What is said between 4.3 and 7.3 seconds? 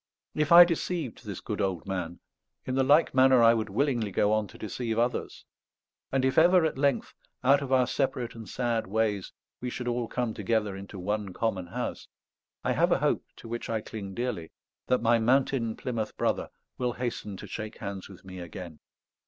on to deceive others. And if ever at length,